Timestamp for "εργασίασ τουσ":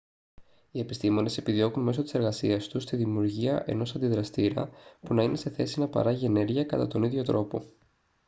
2.13-2.85